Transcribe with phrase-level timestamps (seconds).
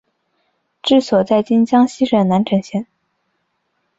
[0.81, 2.87] 治所在今江西省南城县。